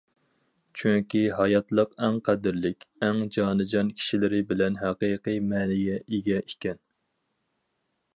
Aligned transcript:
چۈنكى 0.81 1.19
ھاياتلىق 1.39 1.91
ئەڭ 2.07 2.15
قەدىرلىك، 2.29 2.87
ئەڭ 3.07 3.21
جانىجان 3.35 3.91
كىشىلىرى 3.99 4.39
بىلەن 4.53 4.79
ھەقىقىي 4.87 5.39
مەنىگە 5.53 6.01
ئىگە 6.01 6.41
ئىكەن!... 6.45 6.81